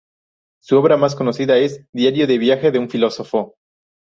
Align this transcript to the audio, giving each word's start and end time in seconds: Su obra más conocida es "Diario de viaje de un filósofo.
Su 0.63 0.77
obra 0.79 0.97
más 0.97 1.13
conocida 1.15 1.59
es 1.59 1.85
"Diario 1.93 2.25
de 2.25 2.39
viaje 2.39 2.71
de 2.71 2.79
un 2.79 2.89
filósofo. 2.89 3.53